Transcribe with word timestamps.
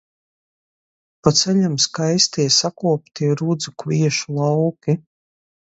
Pa 1.27 1.33
ceļam 1.41 1.75
skaistie, 1.85 2.49
sakoptie 2.57 3.33
rudzu, 3.45 3.79
kviešu 3.85 4.41
lauki. 4.43 4.99